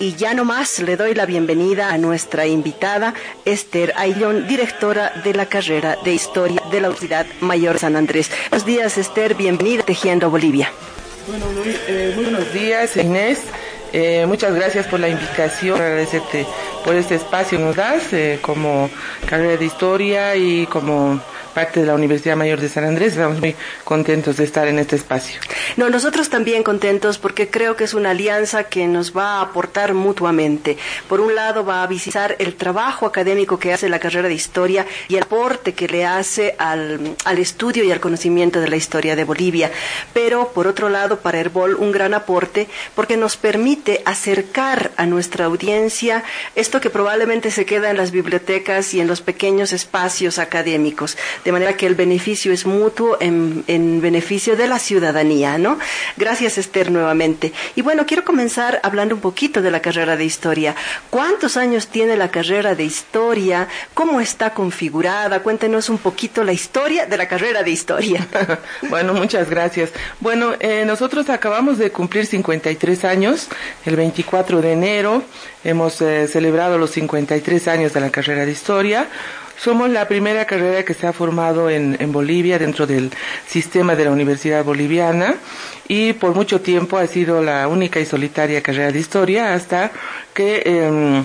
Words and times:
Y 0.00 0.14
ya 0.14 0.32
no 0.32 0.44
más 0.44 0.78
le 0.78 0.96
doy 0.96 1.14
la 1.14 1.26
bienvenida 1.26 1.90
a 1.90 1.98
nuestra 1.98 2.46
invitada, 2.46 3.14
Esther 3.44 3.92
Ayllón, 3.96 4.46
directora 4.46 5.12
de 5.24 5.34
la 5.34 5.46
carrera 5.46 5.98
de 6.04 6.12
Historia 6.12 6.62
de 6.70 6.80
la 6.80 6.88
Universidad 6.88 7.26
Mayor 7.40 7.80
San 7.80 7.96
Andrés. 7.96 8.30
Buenos 8.50 8.64
días, 8.64 8.96
Esther, 8.96 9.34
bienvenida 9.34 9.82
a 9.82 9.86
Tejiendo 9.86 10.30
Bolivia. 10.30 10.70
Bueno, 11.26 11.46
muy, 11.46 11.76
eh, 11.88 12.12
buenos 12.14 12.52
días, 12.52 12.96
Inés. 12.96 13.40
Eh, 13.92 14.24
muchas 14.28 14.54
gracias 14.54 14.86
por 14.86 15.00
la 15.00 15.08
invitación, 15.08 15.80
agradecerte 15.80 16.46
por 16.84 16.94
este 16.94 17.16
espacio 17.16 17.58
que 17.58 17.64
nos 17.64 17.74
das 17.74 18.12
eh, 18.12 18.38
como 18.40 18.88
carrera 19.28 19.56
de 19.56 19.64
historia 19.64 20.36
y 20.36 20.66
como 20.66 21.20
parte 21.58 21.80
de 21.80 21.86
la 21.86 21.94
Universidad 21.96 22.36
Mayor 22.36 22.60
de 22.60 22.68
San 22.68 22.84
Andrés. 22.84 23.14
Estamos 23.14 23.40
muy 23.40 23.56
contentos 23.82 24.36
de 24.36 24.44
estar 24.44 24.68
en 24.68 24.78
este 24.78 24.94
espacio. 24.94 25.40
No, 25.76 25.90
nosotros 25.90 26.30
también 26.30 26.62
contentos 26.62 27.18
porque 27.18 27.50
creo 27.50 27.74
que 27.74 27.82
es 27.82 27.94
una 27.94 28.10
alianza 28.10 28.62
que 28.62 28.86
nos 28.86 29.16
va 29.16 29.38
a 29.38 29.40
aportar 29.40 29.92
mutuamente. 29.92 30.78
Por 31.08 31.18
un 31.20 31.34
lado, 31.34 31.64
va 31.64 31.82
a 31.82 31.86
visitar 31.88 32.36
el 32.38 32.54
trabajo 32.54 33.06
académico 33.06 33.58
que 33.58 33.72
hace 33.72 33.88
la 33.88 33.98
carrera 33.98 34.28
de 34.28 34.34
historia 34.34 34.86
y 35.08 35.16
el 35.16 35.24
aporte 35.24 35.72
que 35.74 35.88
le 35.88 36.06
hace 36.06 36.54
al, 36.58 37.16
al 37.24 37.38
estudio 37.38 37.82
y 37.82 37.90
al 37.90 37.98
conocimiento 37.98 38.60
de 38.60 38.68
la 38.68 38.76
historia 38.76 39.16
de 39.16 39.24
Bolivia. 39.24 39.72
Pero, 40.12 40.52
por 40.52 40.68
otro 40.68 40.88
lado, 40.88 41.18
para 41.18 41.40
Herbol, 41.40 41.74
un 41.74 41.90
gran 41.90 42.14
aporte 42.14 42.68
porque 42.94 43.16
nos 43.16 43.36
permite 43.36 44.00
acercar 44.04 44.92
a 44.96 45.06
nuestra 45.06 45.46
audiencia 45.46 46.22
esto 46.54 46.80
que 46.80 46.88
probablemente 46.88 47.50
se 47.50 47.66
queda 47.66 47.90
en 47.90 47.96
las 47.96 48.12
bibliotecas 48.12 48.94
y 48.94 49.00
en 49.00 49.08
los 49.08 49.22
pequeños 49.22 49.72
espacios 49.72 50.38
académicos 50.38 51.16
de 51.48 51.52
manera 51.52 51.78
que 51.78 51.86
el 51.86 51.94
beneficio 51.94 52.52
es 52.52 52.66
mutuo 52.66 53.16
en, 53.20 53.64
en 53.68 54.02
beneficio 54.02 54.54
de 54.54 54.68
la 54.68 54.78
ciudadanía, 54.78 55.56
¿no? 55.56 55.78
Gracias, 56.18 56.58
Esther, 56.58 56.90
nuevamente. 56.90 57.54
Y 57.74 57.80
bueno, 57.80 58.04
quiero 58.04 58.22
comenzar 58.22 58.80
hablando 58.82 59.14
un 59.14 59.22
poquito 59.22 59.62
de 59.62 59.70
la 59.70 59.80
carrera 59.80 60.18
de 60.18 60.26
historia. 60.26 60.76
¿Cuántos 61.08 61.56
años 61.56 61.86
tiene 61.86 62.18
la 62.18 62.30
carrera 62.30 62.74
de 62.74 62.84
historia? 62.84 63.66
¿Cómo 63.94 64.20
está 64.20 64.52
configurada? 64.52 65.40
Cuéntenos 65.40 65.88
un 65.88 65.96
poquito 65.96 66.44
la 66.44 66.52
historia 66.52 67.06
de 67.06 67.16
la 67.16 67.26
carrera 67.26 67.62
de 67.62 67.70
historia. 67.70 68.26
bueno, 68.90 69.14
muchas 69.14 69.48
gracias. 69.48 69.90
Bueno, 70.20 70.52
eh, 70.60 70.84
nosotros 70.84 71.30
acabamos 71.30 71.78
de 71.78 71.90
cumplir 71.90 72.26
53 72.26 73.06
años, 73.06 73.48
el 73.86 73.96
24 73.96 74.60
de 74.60 74.72
enero. 74.72 75.22
Hemos 75.64 76.02
eh, 76.02 76.28
celebrado 76.28 76.76
los 76.76 76.90
53 76.90 77.68
años 77.68 77.94
de 77.94 78.00
la 78.00 78.10
carrera 78.10 78.44
de 78.44 78.52
historia. 78.52 79.08
Somos 79.58 79.90
la 79.90 80.06
primera 80.06 80.44
carrera 80.44 80.84
que 80.84 80.94
se 80.94 81.06
ha 81.06 81.12
formado 81.12 81.68
en, 81.68 81.96
en, 81.98 82.12
Bolivia 82.12 82.60
dentro 82.60 82.86
del 82.86 83.10
sistema 83.46 83.96
de 83.96 84.04
la 84.04 84.12
Universidad 84.12 84.64
Boliviana 84.64 85.34
y 85.88 86.12
por 86.12 86.34
mucho 86.34 86.60
tiempo 86.60 86.96
ha 86.96 87.06
sido 87.08 87.42
la 87.42 87.66
única 87.66 87.98
y 87.98 88.06
solitaria 88.06 88.62
carrera 88.62 88.92
de 88.92 89.00
historia 89.00 89.54
hasta 89.54 89.90
que 90.32 90.62
eh, 90.64 91.24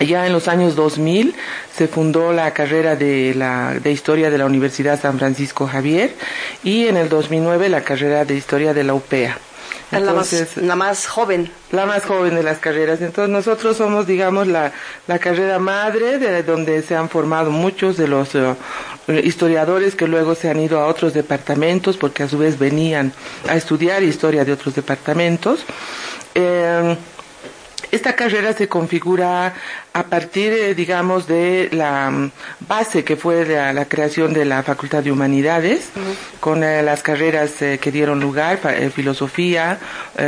ya 0.00 0.26
en 0.26 0.32
los 0.32 0.48
años 0.48 0.74
2000 0.74 1.34
se 1.72 1.86
fundó 1.86 2.32
la 2.32 2.52
carrera 2.52 2.96
de, 2.96 3.34
la, 3.34 3.74
de 3.74 3.92
historia 3.92 4.30
de 4.30 4.38
la 4.38 4.46
Universidad 4.46 5.00
San 5.00 5.18
Francisco 5.18 5.68
Javier 5.68 6.12
y 6.64 6.88
en 6.88 6.96
el 6.96 7.08
2009 7.08 7.68
la 7.68 7.82
carrera 7.82 8.24
de 8.24 8.34
historia 8.34 8.74
de 8.74 8.82
la 8.82 8.94
UPEA. 8.94 9.38
Entonces, 9.92 10.56
la, 10.56 10.62
más, 10.62 10.66
la 10.66 10.76
más 10.76 11.06
joven. 11.06 11.50
La 11.70 11.86
más 11.86 12.04
joven 12.04 12.34
de 12.34 12.42
las 12.42 12.58
carreras. 12.58 13.00
Entonces 13.00 13.30
nosotros 13.30 13.76
somos, 13.76 14.06
digamos, 14.06 14.46
la, 14.46 14.72
la 15.06 15.18
carrera 15.18 15.58
madre 15.58 16.18
de 16.18 16.42
donde 16.42 16.82
se 16.82 16.96
han 16.96 17.08
formado 17.08 17.50
muchos 17.50 17.96
de 17.96 18.08
los 18.08 18.34
uh, 18.34 18.56
historiadores 19.22 19.94
que 19.94 20.06
luego 20.06 20.34
se 20.34 20.50
han 20.50 20.60
ido 20.60 20.80
a 20.80 20.86
otros 20.86 21.14
departamentos 21.14 21.96
porque 21.96 22.22
a 22.22 22.28
su 22.28 22.38
vez 22.38 22.58
venían 22.58 23.12
a 23.48 23.56
estudiar 23.56 24.02
historia 24.02 24.44
de 24.44 24.52
otros 24.52 24.74
departamentos. 24.74 25.64
Eh, 26.34 26.96
esta 27.94 28.16
carrera 28.16 28.52
se 28.52 28.66
configura 28.66 29.54
a 29.92 30.02
partir, 30.02 30.52
eh, 30.52 30.74
digamos, 30.74 31.28
de 31.28 31.68
la 31.70 32.30
base 32.66 33.04
que 33.04 33.14
fue 33.14 33.46
la, 33.46 33.72
la 33.72 33.84
creación 33.84 34.32
de 34.32 34.44
la 34.44 34.64
Facultad 34.64 35.04
de 35.04 35.12
Humanidades, 35.12 35.90
uh 35.94 36.00
-huh. 36.00 36.40
con 36.40 36.64
eh, 36.64 36.82
las 36.82 37.02
carreras 37.02 37.62
eh, 37.62 37.78
que 37.80 37.92
dieron 37.92 38.18
lugar, 38.20 38.58
filosofía, 38.92 39.78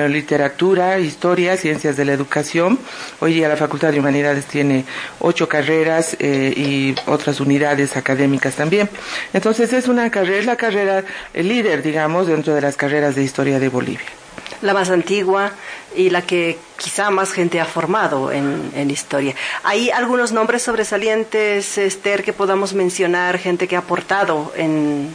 literatura, 0.08 0.98
historia, 0.98 1.56
ciencias 1.56 1.96
de 1.96 2.04
la 2.04 2.12
educación. 2.12 2.78
Hoy 3.20 3.34
día 3.34 3.48
la 3.48 3.56
Facultad 3.56 3.90
de 3.92 3.98
Humanidades 3.98 4.44
tiene 4.46 4.84
ocho 5.18 5.48
carreras 5.48 6.16
y 6.20 6.94
otras 7.06 7.40
unidades 7.40 7.96
académicas 7.96 8.54
también. 8.54 8.88
Entonces 9.32 9.72
es 9.72 9.88
una 9.88 10.10
carrera, 10.10 10.38
es 10.38 10.46
la 10.46 10.56
carrera 10.56 11.04
líder, 11.34 11.82
digamos, 11.82 12.26
dentro 12.26 12.54
de 12.54 12.60
las 12.60 12.76
carreras 12.76 13.14
de 13.14 13.22
historia 13.22 13.58
de 13.58 13.68
Bolivia 13.68 14.25
la 14.62 14.74
más 14.74 14.90
antigua 14.90 15.52
y 15.94 16.10
la 16.10 16.22
que 16.22 16.58
quizá 16.76 17.10
más 17.10 17.32
gente 17.32 17.60
ha 17.60 17.64
formado 17.64 18.30
en, 18.32 18.70
en, 18.74 18.90
historia. 18.90 19.34
¿Hay 19.62 19.90
algunos 19.90 20.32
nombres 20.32 20.62
sobresalientes, 20.62 21.78
Esther, 21.78 22.22
que 22.22 22.32
podamos 22.32 22.74
mencionar, 22.74 23.38
gente 23.38 23.66
que 23.68 23.76
ha 23.76 23.80
aportado 23.80 24.52
en, 24.56 25.10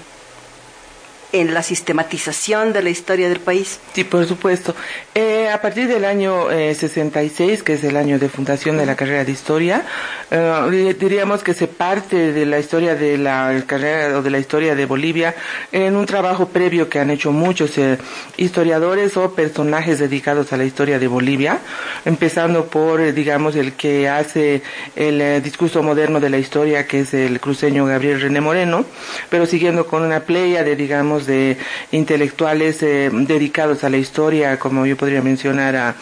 en 1.31 1.53
la 1.53 1.63
sistematización 1.63 2.73
de 2.73 2.83
la 2.83 2.89
historia 2.89 3.29
del 3.29 3.39
país? 3.39 3.79
Sí, 3.93 4.03
por 4.03 4.25
supuesto. 4.25 4.75
Eh, 5.15 5.49
a 5.49 5.61
partir 5.61 5.87
del 5.87 6.05
año 6.05 6.51
eh, 6.51 6.73
66, 6.75 7.63
que 7.63 7.73
es 7.73 7.83
el 7.83 7.97
año 7.97 8.19
de 8.19 8.29
fundación 8.29 8.77
de 8.77 8.85
la 8.85 8.95
carrera 8.95 9.23
de 9.23 9.31
historia, 9.31 9.85
eh, 10.33 10.95
diríamos 10.97 11.43
que 11.43 11.53
se 11.53 11.67
parte 11.67 12.31
de 12.31 12.45
la 12.45 12.57
historia 12.57 12.95
de 12.95 13.17
la 13.17 13.61
carrera 13.67 14.17
o 14.17 14.21
de 14.21 14.29
la 14.29 14.39
historia 14.39 14.75
de 14.75 14.85
Bolivia 14.85 15.35
en 15.73 15.97
un 15.97 16.05
trabajo 16.05 16.47
previo 16.47 16.87
que 16.87 16.99
han 16.99 17.09
hecho 17.09 17.33
muchos 17.33 17.77
eh, 17.77 17.97
historiadores 18.37 19.17
o 19.17 19.33
personajes 19.33 19.99
dedicados 19.99 20.53
a 20.53 20.57
la 20.57 20.63
historia 20.63 20.99
de 20.99 21.07
Bolivia, 21.07 21.59
empezando 22.05 22.67
por, 22.67 23.01
eh, 23.01 23.11
digamos, 23.11 23.57
el 23.57 23.73
que 23.73 24.07
hace 24.07 24.61
el 24.95 25.43
discurso 25.43 25.83
moderno 25.83 26.21
de 26.21 26.29
la 26.29 26.37
historia, 26.37 26.87
que 26.87 27.01
es 27.01 27.13
el 27.13 27.41
cruceño 27.41 27.85
Gabriel 27.85 28.21
René 28.21 28.39
Moreno, 28.39 28.85
pero 29.29 29.45
siguiendo 29.45 29.85
con 29.85 30.01
una 30.01 30.21
playa 30.21 30.63
de, 30.63 30.77
digamos, 30.77 31.20
de 31.25 31.57
intelectuales 31.91 32.81
eh, 32.83 33.09
dedicados 33.11 33.83
a 33.83 33.89
la 33.89 33.97
historia, 33.97 34.57
como 34.59 34.85
yo 34.85 34.97
podría 34.97 35.21
mencionar 35.21 35.75
a 35.75 35.95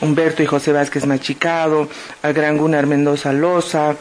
Humberto 0.00 0.42
y 0.42 0.46
José 0.46 0.72
Vázquez 0.72 1.06
Machicado, 1.06 1.88
al 2.22 2.32
gran 2.32 2.56
Gunnar 2.56 2.86
Mendoza 2.86 3.32
Loza, 3.32 3.96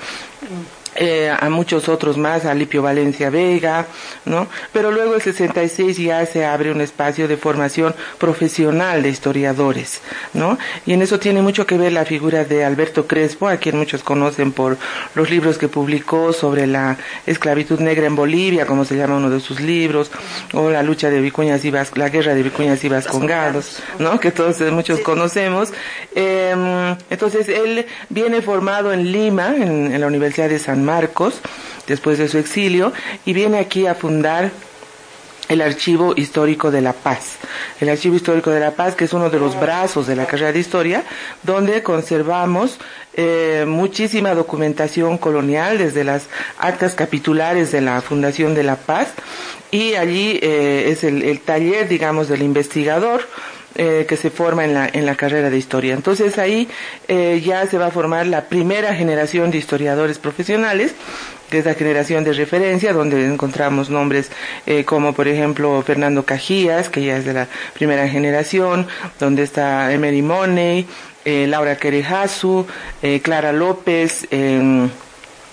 eh, 0.97 1.29
a 1.37 1.49
muchos 1.49 1.89
otros 1.89 2.17
más, 2.17 2.45
a 2.45 2.53
Lipio 2.53 2.81
Valencia 2.81 3.29
Vega, 3.29 3.85
¿no? 4.23 4.47
Pero 4.71 4.91
luego 4.91 5.15
el 5.15 5.21
66 5.21 5.97
ya 5.97 6.25
se 6.25 6.45
abre 6.45 6.71
un 6.71 6.79
espacio 6.79 7.27
de 7.27 7.35
formación 7.35 7.93
profesional 8.17 9.03
de 9.03 9.09
historiadores, 9.09 10.01
¿no? 10.33 10.57
Y 10.85 10.93
en 10.93 11.01
eso 11.01 11.19
tiene 11.19 11.41
mucho 11.41 11.65
que 11.65 11.77
ver 11.77 11.91
la 11.91 12.05
figura 12.05 12.45
de 12.45 12.63
Alberto 12.63 13.07
Crespo, 13.07 13.49
a 13.49 13.57
quien 13.57 13.77
muchos 13.77 14.03
conocen 14.03 14.53
por 14.53 14.77
los 15.15 15.29
libros 15.29 15.57
que 15.57 15.67
publicó 15.67 16.31
sobre 16.31 16.65
la 16.65 16.95
esclavitud 17.25 17.81
negra 17.81 18.07
en 18.07 18.15
Bolivia, 18.15 18.65
como 18.65 18.85
se 18.85 18.95
llama 18.95 19.17
uno 19.17 19.29
de 19.29 19.41
sus 19.41 19.59
libros, 19.59 20.11
o 20.53 20.69
la 20.69 20.81
lucha 20.81 21.09
de 21.09 21.19
Vicuñas 21.19 21.65
y 21.65 21.71
Vas 21.71 21.91
la 21.97 22.07
guerra 22.07 22.33
de 22.33 22.43
Vicuñas 22.43 22.81
y 22.85 22.87
Vascongados, 22.87 23.79
¿no? 23.99 24.17
Que 24.19 24.31
todos 24.31 24.61
muchos 24.71 25.01
conocemos. 25.01 25.73
Eh, 26.15 26.95
entonces 27.09 27.49
él 27.49 27.85
viene 28.07 28.41
formado 28.41 28.93
en 28.93 29.11
Lima, 29.11 29.55
en, 29.57 29.93
en 29.93 29.99
la 29.99 30.07
Universidad 30.07 30.47
de 30.47 30.57
San 30.59 30.84
Marcos, 30.85 31.41
después 31.87 32.17
de 32.17 32.27
su 32.27 32.37
exilio, 32.37 32.93
y 33.25 33.33
viene 33.33 33.59
aquí 33.59 33.87
a 33.87 33.95
fundar 33.95 34.51
el 35.49 35.61
Archivo 35.61 36.13
Histórico 36.15 36.71
de 36.71 36.81
la 36.81 36.93
Paz. 36.93 37.37
El 37.79 37.89
Archivo 37.89 38.15
Histórico 38.15 38.51
de 38.51 38.59
la 38.59 38.71
Paz, 38.71 38.95
que 38.95 39.05
es 39.05 39.13
uno 39.13 39.29
de 39.29 39.39
los 39.39 39.59
brazos 39.59 40.07
de 40.07 40.15
la 40.15 40.25
carrera 40.25 40.51
de 40.51 40.59
historia, 40.59 41.03
donde 41.43 41.83
conservamos 41.83 42.79
eh, 43.13 43.65
muchísima 43.67 44.33
documentación 44.33 45.17
colonial 45.17 45.77
desde 45.77 46.03
las 46.03 46.27
actas 46.57 46.95
capitulares 46.95 47.71
de 47.71 47.81
la 47.81 48.01
Fundación 48.01 48.55
de 48.55 48.63
la 48.63 48.75
Paz 48.75 49.09
y 49.71 49.95
allí 49.95 50.39
eh, 50.41 50.85
es 50.89 51.03
el, 51.03 51.23
el 51.23 51.39
taller, 51.41 51.87
digamos, 51.87 52.27
del 52.27 52.41
investigador 52.41 53.27
eh, 53.75 54.05
que 54.07 54.17
se 54.17 54.29
forma 54.29 54.65
en 54.65 54.73
la, 54.73 54.89
en 54.91 55.05
la 55.05 55.15
carrera 55.15 55.49
de 55.49 55.57
historia. 55.57 55.93
Entonces 55.93 56.37
ahí 56.37 56.67
eh, 57.07 57.41
ya 57.45 57.65
se 57.67 57.77
va 57.77 57.87
a 57.87 57.91
formar 57.91 58.25
la 58.27 58.45
primera 58.45 58.95
generación 58.95 59.51
de 59.51 59.57
historiadores 59.57 60.17
profesionales, 60.19 60.95
que 61.49 61.59
es 61.59 61.65
la 61.65 61.73
generación 61.73 62.23
de 62.23 62.33
referencia, 62.33 62.93
donde 62.93 63.25
encontramos 63.25 63.89
nombres 63.89 64.31
eh, 64.65 64.83
como 64.85 65.13
por 65.13 65.27
ejemplo 65.27 65.81
Fernando 65.85 66.23
Cajías, 66.23 66.89
que 66.89 67.03
ya 67.03 67.17
es 67.17 67.25
de 67.25 67.33
la 67.33 67.47
primera 67.73 68.07
generación, 68.07 68.87
donde 69.19 69.43
está 69.43 69.91
Emery 69.91 70.21
Money, 70.21 70.87
eh, 71.25 71.47
Laura 71.47 71.75
Querejazu, 71.75 72.65
eh, 73.01 73.19
Clara 73.21 73.51
López, 73.51 74.27
eh, 74.31 74.87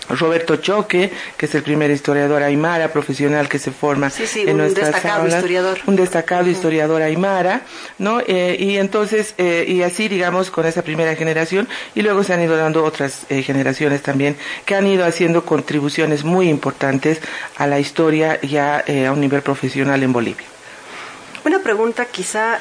Roberto 0.09 0.57
Choque, 0.57 1.11
que 1.37 1.47
es 1.47 1.55
el 1.55 1.63
primer 1.63 1.91
historiador 1.91 2.43
aymara 2.43 2.93
profesional 2.93 3.49
que 3.49 3.59
se 3.59 3.71
forma 3.71 4.11
sí, 4.11 4.27
sí, 4.27 4.43
en 4.47 4.57
nuestras 4.57 4.89
un 4.89 4.93
destacado 4.93 5.23
aulas, 5.23 5.35
historiador. 5.37 5.79
un 5.87 5.97
destacado 5.97 6.51
historiador 6.51 7.03
aymara, 7.03 7.63
¿no? 7.99 8.21
Eh, 8.21 8.57
y 8.59 8.77
entonces, 8.79 9.35
eh, 9.39 9.65
y 9.67 9.83
así 9.83 10.09
digamos 10.09 10.51
con 10.51 10.67
esa 10.67 10.83
primera 10.83 11.15
generación, 11.15 11.69
y 11.95 12.03
luego 12.03 12.25
se 12.25 12.35
han 12.35 12.43
ido 12.43 12.57
dando 12.57 12.85
otras 12.85 13.27
eh, 13.29 13.43
generaciones 13.43 14.03
también 14.03 14.37
que 14.67 14.75
han 14.75 14.87
ido 14.87 15.05
haciendo 15.05 15.45
contribuciones 15.45 16.25
muy 16.25 16.49
importantes 16.49 17.21
a 17.57 17.67
la 17.67 17.79
historia 17.79 18.41
ya 18.43 18.85
a 19.09 19.13
un 19.13 19.21
nivel 19.21 19.43
profesional 19.43 20.03
en 20.03 20.13
Bolivia. 20.13 20.47
Una 21.45 21.59
pregunta 21.61 22.07
quizá... 22.07 22.61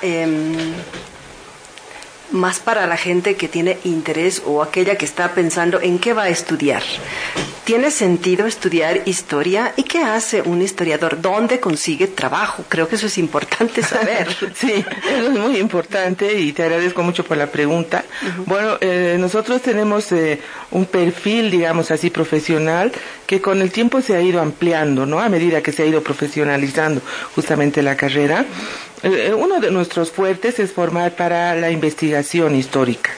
Más 2.32 2.60
para 2.60 2.88
la 2.88 2.98
gente 2.98 3.36
que 3.36 3.48
tiene 3.48 3.78
interés 3.84 4.42
o 4.46 4.64
aquella 4.64 4.96
que 4.96 5.06
está 5.06 5.34
pensando 5.34 5.82
en 5.82 6.00
qué 6.00 6.14
va 6.14 6.24
a 6.24 6.30
estudiar. 6.30 6.84
¿Tiene 7.64 7.92
sentido 7.92 8.48
estudiar 8.48 9.02
historia? 9.06 9.74
¿Y 9.78 9.84
qué 9.84 10.00
hace 10.00 10.42
un 10.42 10.62
historiador? 10.62 11.22
¿Dónde 11.22 11.60
consigue 11.60 12.08
trabajo? 12.08 12.66
Creo 12.68 12.88
que 12.88 12.96
eso 12.96 13.06
es 13.06 13.18
importante 13.20 13.84
saber. 13.84 14.28
sí, 14.56 14.84
eso 15.08 15.32
es 15.32 15.38
muy 15.38 15.58
importante 15.58 16.40
y 16.40 16.54
te 16.54 16.64
agradezco 16.64 17.04
mucho 17.04 17.24
por 17.24 17.38
la 17.38 17.48
pregunta. 17.48 18.04
Bueno, 18.46 18.78
eh, 18.82 19.16
nosotros 19.20 19.62
tenemos 19.62 20.12
eh, 20.12 20.42
un 20.72 20.86
perfil, 20.86 21.52
digamos 21.52 21.92
así, 21.92 22.10
profesional 22.10 22.92
que 23.28 23.40
con 23.40 23.62
el 23.62 23.72
tiempo 23.72 24.02
se 24.02 24.16
ha 24.16 24.22
ido 24.22 24.42
ampliando, 24.42 25.06
¿no? 25.06 25.20
A 25.20 25.30
medida 25.30 25.62
que 25.62 25.72
se 25.72 25.84
ha 25.84 25.86
ido 25.86 26.02
profesionalizando 26.02 27.02
justamente 27.36 27.82
la 27.82 27.96
carrera. 27.96 28.46
Eh, 29.04 29.34
uno 29.34 29.60
de 29.60 29.72
nuestros 29.72 30.12
fuertes 30.12 30.60
es 30.60 30.74
formar 30.74 31.16
para 31.16 31.56
la 31.56 31.72
investigación 31.72 32.56
histórica. 32.56 33.12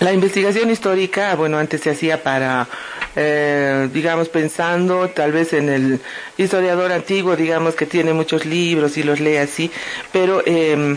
La 0.00 0.12
investigación 0.12 0.70
histórica, 0.70 1.34
bueno, 1.36 1.56
antes 1.58 1.80
se 1.82 1.90
hacía 1.90 2.22
para, 2.22 2.66
eh, 3.14 3.88
digamos, 3.92 4.28
pensando 4.28 5.08
tal 5.08 5.30
vez 5.30 5.52
en 5.52 5.68
el 5.68 6.00
historiador 6.36 6.90
antiguo, 6.90 7.36
digamos, 7.36 7.76
que 7.76 7.86
tiene 7.86 8.12
muchos 8.12 8.44
libros 8.44 8.96
y 8.96 9.04
los 9.04 9.20
lee 9.20 9.36
así, 9.36 9.70
pero 10.12 10.42
eh, 10.44 10.96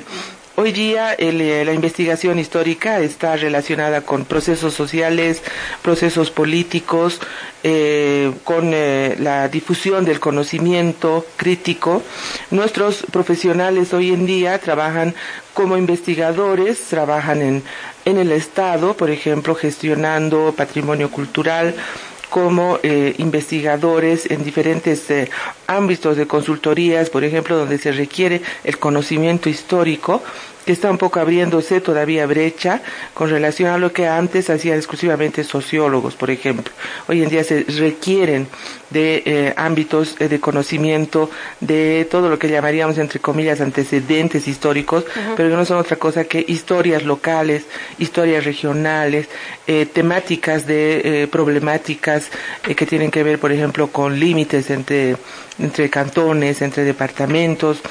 Hoy 0.59 0.71
día 0.71 1.13
eh, 1.13 1.63
la 1.63 1.71
investigación 1.71 2.39
histórica 2.39 2.99
está 3.01 3.35
relacionada 3.35 4.01
con 4.01 4.25
procesos 4.25 4.73
sociales, 4.73 5.43
procesos 5.83 6.31
políticos, 6.31 7.19
eh, 7.61 8.31
con 8.43 8.71
eh, 8.73 9.15
la 9.19 9.49
difusión 9.49 10.03
del 10.03 10.19
conocimiento 10.19 11.27
crítico. 11.35 12.01
Nuestros 12.49 13.03
profesionales 13.11 13.93
hoy 13.93 14.11
en 14.11 14.25
día 14.25 14.57
trabajan 14.57 15.13
como 15.53 15.77
investigadores, 15.77 16.81
trabajan 16.89 17.43
en, 17.43 17.63
en 18.05 18.17
el 18.17 18.31
Estado, 18.31 18.97
por 18.97 19.11
ejemplo, 19.11 19.53
gestionando 19.53 20.55
patrimonio 20.57 21.11
cultural, 21.11 21.75
como 22.29 22.79
eh, 22.83 23.13
investigadores 23.17 24.29
en 24.29 24.43
diferentes 24.43 25.09
eh, 25.09 25.29
ámbitos 25.67 26.17
de 26.17 26.27
consultorías, 26.27 27.09
por 27.09 27.23
ejemplo, 27.23 27.57
donde 27.57 27.77
se 27.77 27.91
requiere 27.91 28.41
el 28.63 28.77
conocimiento 28.79 29.49
histórico, 29.49 30.21
que 30.67 30.73
está 30.73 30.91
un 30.91 30.97
poco 30.99 31.19
abriéndose 31.19 31.81
todavía 31.81 32.27
brecha 32.27 32.81
con 33.13 33.29
relación 33.29 33.71
a 33.71 33.77
lo 33.77 33.93
que 33.93 34.07
antes 34.07 34.49
hacían 34.49 34.77
exclusivamente 34.77 35.43
sociólogos, 35.43 36.15
por 36.15 36.29
ejemplo. 36.29 36.73
Hoy 37.07 37.23
en 37.23 37.29
día 37.29 37.43
se 37.43 37.63
requieren 37.63 38.47
de 38.89 39.23
eh, 39.25 39.53
ámbitos 39.57 40.17
de 40.17 40.39
conocimiento 40.39 41.29
de 41.61 42.07
todo 42.11 42.29
lo 42.29 42.37
que 42.37 42.49
llamaríamos, 42.49 42.97
entre 42.97 43.19
comillas, 43.19 43.61
antecedentes 43.61 44.47
históricos, 44.47 45.05
pero 45.35 45.49
que 45.49 45.55
no 45.55 45.65
son 45.65 45.77
otra 45.77 45.97
cosa 45.97 46.25
que 46.25 46.43
historias 46.47 47.03
locales, 47.03 47.65
historias 47.97 48.45
regionales, 48.45 49.27
temáticas 49.93 50.67
de 50.67 51.27
problemáticas 51.31 52.29
eh, 52.67 52.75
que 52.75 52.85
tienen 52.85 53.11
que 53.11 53.23
ver, 53.23 53.39
por 53.39 53.51
ejemplo, 53.51 53.87
con 53.87 54.19
límites 54.19 54.69
entre, 54.69 55.15
entre 55.59 55.89
cantones, 55.89 56.61
entre 56.61 56.83
departamentos, 56.83 57.81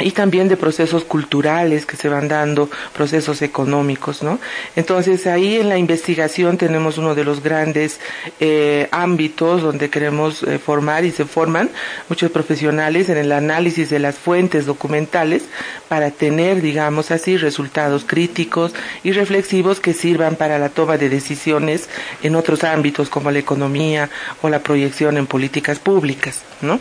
y 0.00 0.12
también 0.12 0.48
de 0.48 0.56
procesos 0.56 1.04
culturales 1.04 1.86
que 1.86 1.96
se 1.96 2.08
van 2.08 2.28
dando, 2.28 2.70
procesos 2.94 3.42
económicos, 3.42 4.22
¿no? 4.22 4.38
Entonces 4.76 5.26
ahí 5.26 5.56
en 5.56 5.68
la 5.68 5.78
investigación 5.78 6.56
tenemos 6.56 6.98
uno 6.98 7.14
de 7.14 7.24
los 7.24 7.42
grandes 7.42 8.00
eh, 8.40 8.88
ámbitos 8.92 9.62
donde 9.62 9.90
queremos 9.90 10.42
eh, 10.42 10.58
formar 10.58 11.04
y 11.04 11.10
se 11.10 11.24
forman 11.24 11.70
muchos 12.08 12.30
profesionales 12.30 13.08
en 13.08 13.18
el 13.18 13.32
análisis 13.32 13.90
de 13.90 13.98
las 13.98 14.16
fuentes 14.16 14.66
documentales 14.66 15.44
para 15.88 16.10
tener, 16.10 16.60
digamos 16.60 17.10
así, 17.10 17.36
resultados 17.36 18.04
críticos 18.06 18.74
y 19.02 19.12
reflexivos 19.12 19.80
que 19.80 19.94
sirvan 19.94 20.36
para 20.36 20.58
la 20.58 20.68
toma 20.68 20.98
de 20.98 21.08
decisiones 21.08 21.88
en 22.22 22.36
otros 22.36 22.62
ámbitos 22.64 23.08
como 23.08 23.30
la 23.30 23.38
economía 23.38 24.10
o 24.42 24.48
la 24.48 24.60
proyección 24.60 25.16
en 25.16 25.26
políticas 25.26 25.78
públicas, 25.78 26.42
¿no? 26.60 26.78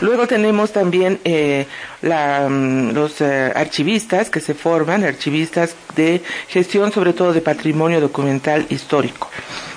Luego 0.00 0.26
tenemos 0.26 0.72
también 0.72 1.20
eh, 1.24 1.66
la 2.02 2.48
Mm, 2.58 2.90
los 2.92 3.20
eh, 3.20 3.52
archivistas 3.54 4.30
que 4.30 4.40
se 4.40 4.54
forman, 4.54 5.04
archivistas 5.04 5.76
de 5.94 6.22
gestión 6.48 6.92
sobre 6.92 7.12
todo 7.12 7.32
de 7.32 7.40
patrimonio 7.40 8.00
documental 8.00 8.66
histórico. 8.68 9.30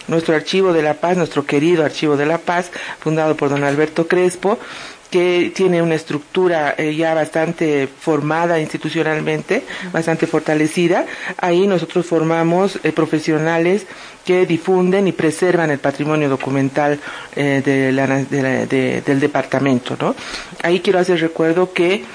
Nuestro 0.08 0.36
Archivo 0.36 0.74
de 0.74 0.82
la 0.82 0.96
Paz, 0.96 1.16
nuestro 1.16 1.46
querido 1.46 1.86
Archivo 1.86 2.18
de 2.18 2.26
la 2.26 2.40
Paz, 2.40 2.72
fundado 3.00 3.36
por 3.36 3.50
don 3.50 3.64
Alberto 3.64 4.08
Crespo, 4.08 4.58
que 5.12 5.52
tiene 5.54 5.82
una 5.82 5.96
estructura 5.96 6.74
eh, 6.78 6.96
ya 6.96 7.14
bastante 7.14 7.88
formada 7.88 8.60
institucionalmente, 8.60 9.64
bastante 9.92 10.26
fortalecida. 10.26 11.06
Ahí 11.38 11.68
nosotros 11.68 12.06
formamos 12.06 12.80
eh, 12.84 12.92
profesionales 12.94 13.86
que 14.26 14.46
difunden 14.46 15.08
y 15.08 15.12
preservan 15.12 15.70
el 15.70 15.80
patrimonio 15.80 16.30
documental 16.30 17.00
del 17.36 19.20
departamento. 19.20 19.98
¿no? 20.00 20.16
Ahí 20.64 20.80
quiero 20.80 21.00
hacer 21.00 21.20
recuerdo 21.20 21.74
que 21.74 22.06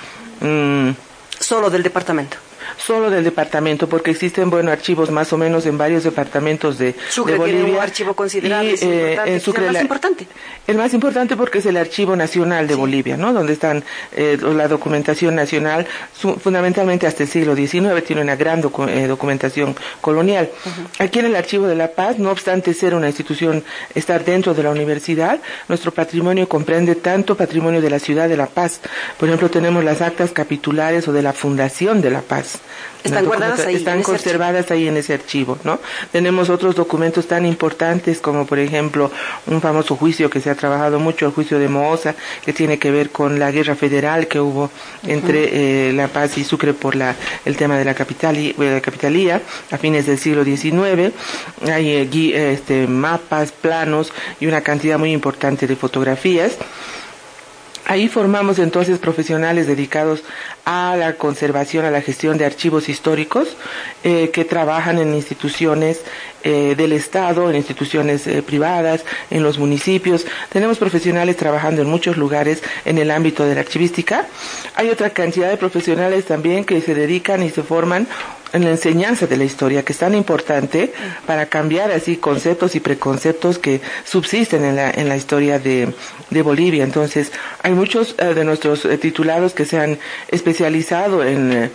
Mm. 0.40 0.90
Solo 1.38 1.70
del 1.70 1.82
departamento 1.82 2.45
solo 2.76 3.10
del 3.10 3.24
departamento, 3.24 3.88
porque 3.88 4.10
existen, 4.10 4.50
bueno, 4.50 4.70
archivos 4.70 5.10
más 5.10 5.32
o 5.32 5.38
menos 5.38 5.66
en 5.66 5.78
varios 5.78 6.04
departamentos 6.04 6.78
de, 6.78 6.94
Sucre 7.08 7.36
Bolivia. 7.36 7.62
Tiene 7.62 7.76
un 7.76 7.82
archivo 7.82 8.14
considerable, 8.14 8.74
y, 8.74 8.84
eh, 8.84 9.18
en 9.26 9.40
Sucre, 9.40 9.66
el 9.66 9.72
más 9.72 9.82
importante. 9.82 10.26
El 10.66 10.76
más 10.76 10.94
importante 10.94 11.36
porque 11.36 11.58
es 11.58 11.66
el 11.66 11.76
Archivo 11.76 12.16
Nacional 12.16 12.66
de 12.66 12.74
Bolivia, 12.74 13.16
¿no? 13.16 13.32
Donde 13.32 13.52
están 13.52 13.84
eh, 14.12 14.38
la 14.40 14.68
documentación 14.68 15.34
nacional, 15.34 15.86
fundamentalmente 16.14 17.06
hasta 17.06 17.22
el 17.22 17.28
siglo 17.28 17.54
XIX, 17.54 18.04
tiene 18.04 18.22
una 18.22 18.36
gran 18.36 18.60
eh, 18.88 19.06
documentación 19.06 19.76
colonial. 20.00 20.50
Aquí 20.98 21.20
en 21.20 21.26
el 21.26 21.36
Archivo 21.36 21.66
de 21.66 21.76
la 21.76 21.88
Paz, 21.88 22.18
no 22.18 22.30
obstante 22.30 22.74
ser 22.74 22.94
una 22.94 23.08
institución, 23.08 23.64
estar 23.94 24.24
dentro 24.24 24.54
de 24.54 24.62
la 24.62 24.70
universidad, 24.70 25.40
nuestro 25.68 25.92
patrimonio 25.92 26.48
comprende 26.48 26.96
tanto 26.96 27.36
patrimonio 27.36 27.80
de 27.80 27.90
la 27.90 27.98
ciudad 27.98 28.28
de 28.28 28.36
La 28.36 28.46
Paz. 28.46 28.80
Por 29.18 29.28
ejemplo, 29.28 29.50
tenemos 29.50 29.84
las 29.84 30.02
actas 30.02 30.32
capitulares 30.32 31.06
o 31.08 31.12
de 31.12 31.22
la 31.22 31.32
Fundación 31.32 32.00
de 32.00 32.10
La 32.10 32.22
Paz 32.22 32.60
están 33.04 33.24
guardadas 33.24 33.60
ahí. 33.60 33.76
Están 33.76 34.02
conservadas 34.02 34.70
ahí 34.70 34.88
en 34.88 34.96
ese 34.96 35.14
archivo, 35.14 35.58
¿no? 35.64 35.78
Tenemos 36.12 36.50
otros 36.50 36.74
documentos 36.74 37.26
tan 37.26 37.46
importantes 37.46 38.20
como, 38.20 38.46
por 38.46 38.58
ejemplo, 38.58 39.10
un 39.46 39.60
famoso 39.60 39.96
juicio 39.96 40.28
que 40.30 40.40
se 40.40 40.50
ha 40.50 40.54
trabajado 40.54 40.98
mucho, 40.98 41.26
el 41.26 41.32
juicio 41.32 41.58
de 41.58 41.68
Moza, 41.68 42.14
que 42.44 42.52
tiene 42.52 42.78
que 42.78 42.90
ver 42.90 43.10
con 43.10 43.38
la 43.38 43.50
guerra 43.50 43.74
federal 43.74 44.26
que 44.26 44.40
hubo 44.40 44.70
entre 45.06 45.88
eh, 45.88 45.92
La 45.92 46.08
Paz 46.08 46.36
y 46.38 46.44
Sucre 46.44 46.74
por 46.74 46.96
la, 46.96 47.14
el 47.44 47.56
tema 47.56 47.78
de 47.78 47.84
la, 47.84 47.94
capital, 47.94 48.36
y, 48.36 48.54
la 48.58 48.80
capitalía 48.80 49.40
a 49.70 49.78
fines 49.78 50.06
del 50.06 50.18
siglo 50.18 50.44
XIX. 50.44 51.12
Hay 51.70 51.90
eh, 51.90 52.52
este, 52.52 52.86
mapas, 52.86 53.52
planos 53.52 54.12
y 54.40 54.46
una 54.46 54.60
cantidad 54.62 54.98
muy 54.98 55.12
importante 55.12 55.66
de 55.66 55.76
fotografías. 55.76 56.56
Ahí 57.88 58.08
formamos 58.08 58.58
entonces 58.58 58.98
profesionales 58.98 59.68
dedicados 59.68 60.24
a 60.66 60.96
la 60.96 61.14
conservación, 61.14 61.84
a 61.84 61.92
la 61.92 62.02
gestión 62.02 62.36
de 62.38 62.44
archivos 62.44 62.88
históricos 62.88 63.56
eh, 64.02 64.30
que 64.32 64.44
trabajan 64.44 64.98
en 64.98 65.14
instituciones 65.14 66.02
eh, 66.42 66.74
del 66.76 66.92
Estado, 66.92 67.48
en 67.48 67.56
instituciones 67.56 68.26
eh, 68.26 68.42
privadas, 68.42 69.04
en 69.30 69.44
los 69.44 69.58
municipios. 69.58 70.26
Tenemos 70.48 70.78
profesionales 70.78 71.36
trabajando 71.36 71.82
en 71.82 71.88
muchos 71.88 72.16
lugares 72.16 72.64
en 72.84 72.98
el 72.98 73.12
ámbito 73.12 73.44
de 73.44 73.54
la 73.54 73.60
archivística. 73.60 74.26
Hay 74.74 74.90
otra 74.90 75.10
cantidad 75.10 75.48
de 75.48 75.56
profesionales 75.56 76.24
también 76.24 76.64
que 76.64 76.80
se 76.80 76.94
dedican 76.96 77.44
y 77.44 77.50
se 77.50 77.62
forman 77.62 78.08
en 78.52 78.64
la 78.64 78.70
enseñanza 78.70 79.26
de 79.26 79.36
la 79.36 79.44
historia, 79.44 79.84
que 79.84 79.92
es 79.92 79.98
tan 79.98 80.14
importante 80.14 80.92
para 81.26 81.46
cambiar 81.46 81.90
así 81.90 82.16
conceptos 82.16 82.74
y 82.74 82.80
preconceptos 82.80 83.58
que 83.58 83.80
subsisten 84.04 84.64
en 84.64 85.08
la, 85.08 85.16
historia 85.16 85.58
de, 85.58 85.92
Bolivia. 86.30 86.84
Entonces, 86.84 87.32
hay 87.62 87.72
muchos 87.72 88.16
de 88.16 88.44
nuestros 88.44 88.86
titulados 89.00 89.52
que 89.52 89.64
se 89.64 89.78
han 89.78 89.98
especializado 90.28 90.55
en, 90.60 91.52
eh, 91.52 91.70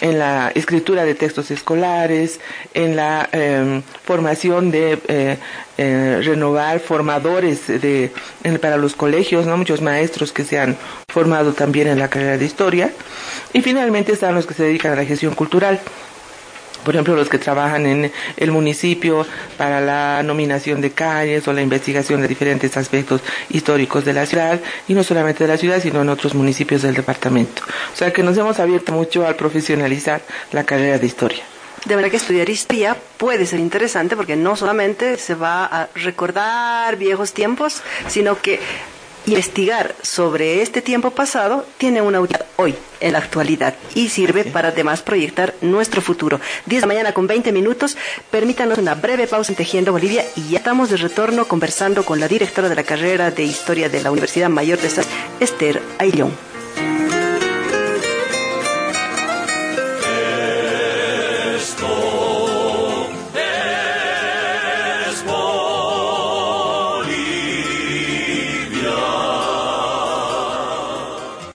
en 0.00 0.18
la 0.18 0.50
escritura 0.54 1.04
de 1.04 1.14
textos 1.14 1.50
escolares, 1.50 2.40
en 2.74 2.96
la 2.96 3.28
em, 3.32 3.82
formación 4.04 4.70
de 4.70 5.38
renovar 5.76 6.80
formadores 6.80 7.66
de, 7.66 8.10
para 8.60 8.76
los 8.76 8.94
colegios, 8.94 9.46
¿no? 9.46 9.56
muchos 9.56 9.80
maestros 9.80 10.32
que 10.32 10.44
se 10.44 10.58
han 10.58 10.76
formado 11.08 11.52
también 11.52 11.88
en 11.88 11.98
la 11.98 12.08
carrera 12.08 12.38
de 12.38 12.44
historia, 12.44 12.90
y 13.52 13.62
finalmente 13.62 14.12
están 14.12 14.34
los 14.34 14.46
que 14.46 14.54
se 14.54 14.64
dedican 14.64 14.92
a 14.92 14.96
la 14.96 15.04
gestión 15.04 15.34
cultural 15.34 15.80
por 16.84 16.94
ejemplo, 16.94 17.14
los 17.16 17.28
que 17.28 17.38
trabajan 17.38 17.86
en 17.86 18.12
el 18.36 18.50
municipio 18.50 19.26
para 19.56 19.80
la 19.80 20.22
nominación 20.22 20.80
de 20.80 20.90
calles 20.90 21.46
o 21.48 21.52
la 21.52 21.62
investigación 21.62 22.20
de 22.22 22.28
diferentes 22.28 22.76
aspectos 22.76 23.20
históricos 23.50 24.04
de 24.04 24.12
la 24.12 24.26
ciudad, 24.26 24.60
y 24.88 24.94
no 24.94 25.02
solamente 25.02 25.44
de 25.44 25.48
la 25.48 25.56
ciudad, 25.56 25.80
sino 25.80 26.02
en 26.02 26.08
otros 26.08 26.34
municipios 26.34 26.82
del 26.82 26.94
departamento. 26.94 27.62
O 27.92 27.96
sea 27.96 28.12
que 28.12 28.22
nos 28.22 28.36
hemos 28.36 28.58
abierto 28.58 28.92
mucho 28.92 29.26
al 29.26 29.36
profesionalizar 29.36 30.22
la 30.52 30.64
carrera 30.64 30.98
de 30.98 31.06
historia. 31.06 31.44
De 31.84 31.96
verdad 31.96 32.10
que 32.10 32.16
estudiar 32.16 32.48
historia 32.48 32.96
puede 33.16 33.44
ser 33.44 33.58
interesante 33.58 34.16
porque 34.16 34.36
no 34.36 34.54
solamente 34.54 35.16
se 35.16 35.34
va 35.34 35.64
a 35.64 35.88
recordar 35.96 36.96
viejos 36.96 37.32
tiempos, 37.32 37.82
sino 38.06 38.40
que 38.40 38.60
investigar 39.26 39.94
sobre 40.02 40.62
este 40.62 40.82
tiempo 40.82 41.10
pasado 41.10 41.64
tiene 41.78 42.02
una 42.02 42.20
utilidad 42.20 42.46
hoy, 42.56 42.74
en 43.00 43.12
la 43.12 43.18
actualidad, 43.18 43.74
y 43.94 44.08
sirve 44.08 44.44
para 44.44 44.68
además 44.68 45.02
proyectar 45.02 45.54
nuestro 45.60 46.00
futuro. 46.00 46.40
10 46.66 46.80
de 46.80 46.86
la 46.86 46.92
mañana 46.92 47.12
con 47.12 47.26
20 47.26 47.52
minutos, 47.52 47.96
permítanos 48.30 48.78
una 48.78 48.94
breve 48.94 49.26
pausa 49.26 49.52
en 49.52 49.56
Tejiendo 49.56 49.92
Bolivia 49.92 50.24
y 50.36 50.50
ya 50.50 50.58
estamos 50.58 50.90
de 50.90 50.96
retorno 50.96 51.46
conversando 51.46 52.04
con 52.04 52.20
la 52.20 52.28
directora 52.28 52.68
de 52.68 52.74
la 52.74 52.84
carrera 52.84 53.30
de 53.30 53.44
Historia 53.44 53.88
de 53.88 54.02
la 54.02 54.10
Universidad 54.10 54.48
Mayor 54.48 54.78
de 54.78 54.90
Esther 55.40 55.82
Ayllón. 55.98 56.32